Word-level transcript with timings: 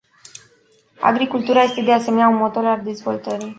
Agricultura 1.01 1.63
este 1.63 1.81
de 1.83 1.93
asemenea 1.93 2.27
un 2.27 2.35
motor 2.37 2.65
al 2.65 2.83
dezvoltării. 2.83 3.49